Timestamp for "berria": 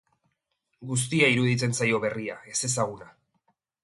2.05-2.39